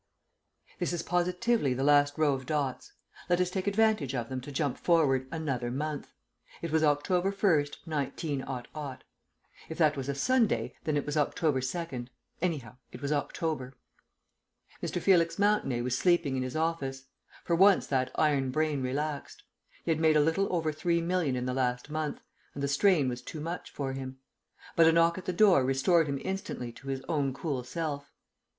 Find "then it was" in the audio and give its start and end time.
10.85-11.17